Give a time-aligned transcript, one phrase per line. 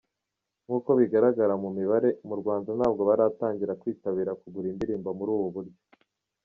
[0.65, 5.77] Nkuko bigaragara mu mibare, mu Rwanda ntabwo baratangira kwitabira kugura indirimbo muri ubu buryo.